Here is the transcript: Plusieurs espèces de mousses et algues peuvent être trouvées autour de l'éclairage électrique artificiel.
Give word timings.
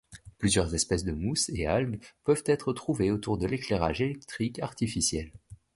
Plusieurs 0.39 0.73
espèces 0.73 1.03
de 1.03 1.11
mousses 1.11 1.49
et 1.53 1.67
algues 1.67 1.99
peuvent 2.23 2.41
être 2.47 2.73
trouvées 2.73 3.11
autour 3.11 3.37
de 3.37 3.45
l'éclairage 3.45 4.01
électrique 4.01 4.57
artificiel. 4.57 5.31